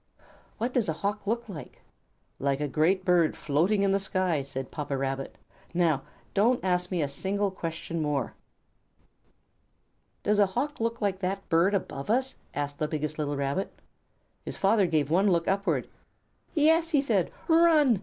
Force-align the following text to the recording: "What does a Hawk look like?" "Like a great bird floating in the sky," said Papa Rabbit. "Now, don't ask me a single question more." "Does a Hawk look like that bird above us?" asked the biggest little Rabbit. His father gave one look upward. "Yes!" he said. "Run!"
"What 0.57 0.73
does 0.73 0.89
a 0.89 0.93
Hawk 0.93 1.27
look 1.27 1.47
like?" 1.47 1.83
"Like 2.39 2.59
a 2.59 2.67
great 2.67 3.05
bird 3.05 3.37
floating 3.37 3.83
in 3.83 3.91
the 3.91 3.99
sky," 3.99 4.41
said 4.41 4.71
Papa 4.71 4.97
Rabbit. 4.97 5.37
"Now, 5.75 6.01
don't 6.33 6.59
ask 6.65 6.89
me 6.89 7.03
a 7.03 7.07
single 7.07 7.51
question 7.51 8.01
more." 8.01 8.33
"Does 10.23 10.39
a 10.39 10.47
Hawk 10.57 10.79
look 10.79 11.01
like 11.03 11.19
that 11.19 11.47
bird 11.49 11.75
above 11.75 12.09
us?" 12.09 12.35
asked 12.55 12.79
the 12.79 12.87
biggest 12.87 13.19
little 13.19 13.37
Rabbit. 13.37 13.71
His 14.43 14.57
father 14.57 14.87
gave 14.87 15.11
one 15.11 15.29
look 15.29 15.47
upward. 15.47 15.87
"Yes!" 16.55 16.89
he 16.89 17.01
said. 17.01 17.31
"Run!" 17.47 17.99